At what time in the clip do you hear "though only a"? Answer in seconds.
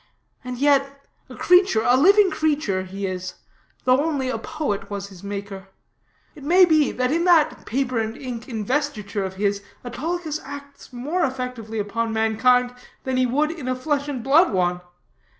3.83-4.39